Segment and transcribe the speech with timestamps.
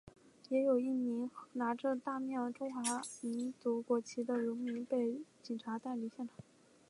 [0.49, 2.81] 也有一名拿着大面中华
[3.21, 6.37] 民国国旗的荣民被警察带离现场。